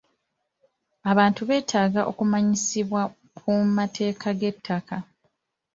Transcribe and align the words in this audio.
Abantu 1.11 1.41
beetaaga 1.49 2.01
okumanyisibwa 2.11 3.01
ku 3.37 3.51
mateeka 3.77 4.29
g'ettaka. 4.39 4.97